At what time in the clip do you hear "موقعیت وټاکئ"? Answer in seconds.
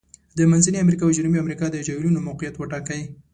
2.27-3.01